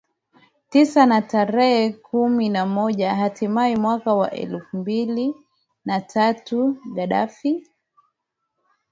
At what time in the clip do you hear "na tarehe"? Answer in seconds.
1.05-1.91